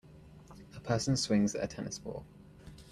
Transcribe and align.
A 0.75 0.79
person 0.79 1.15
swings 1.15 1.53
at 1.53 1.63
a 1.71 1.75
tennis 1.75 1.99
ball. 1.99 2.25